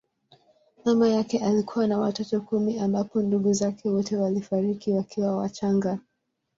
Mama 0.85 1.09
yake 1.09 1.39
alikuwa 1.39 1.87
na 1.87 1.97
watoto 1.99 2.41
kumi 2.41 2.79
ambapo 2.79 3.21
ndugu 3.21 3.53
zake 3.53 3.89
wote 3.89 4.17
walifariki 4.17 4.91
wakiwa 4.91 5.37
wachanga. 5.37 5.99